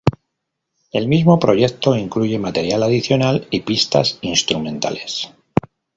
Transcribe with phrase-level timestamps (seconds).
[0.91, 5.31] El mismo proyecto incluye material adicional y pistas instrumentales.